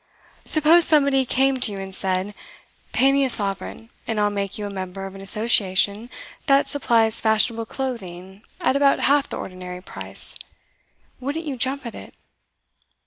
[0.45, 2.33] 'Suppose somebody came to you and said:
[2.91, 6.09] Pay me a sovereign, and I'll make you a member of an association
[6.47, 10.35] that supplies fashionable clothing at about half the ordinary price,
[11.19, 12.15] wouldn't you jump at it?